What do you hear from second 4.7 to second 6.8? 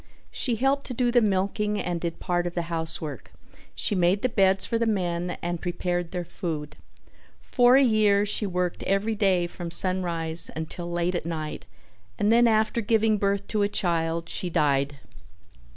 the men and prepared their food.